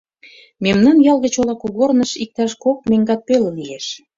[0.63, 3.85] Мемнан ял гыч ола кугорныш иктаж кок меҥгат пеле лиеш.